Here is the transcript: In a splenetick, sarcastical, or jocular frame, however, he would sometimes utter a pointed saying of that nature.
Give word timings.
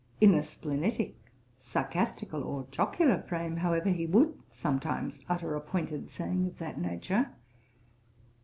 In 0.19 0.33
a 0.33 0.41
splenetick, 0.41 1.13
sarcastical, 1.59 2.41
or 2.43 2.65
jocular 2.71 3.21
frame, 3.21 3.57
however, 3.57 3.91
he 3.91 4.07
would 4.07 4.33
sometimes 4.49 5.21
utter 5.29 5.53
a 5.53 5.61
pointed 5.61 6.09
saying 6.09 6.47
of 6.47 6.57
that 6.57 6.81
nature. 6.81 7.29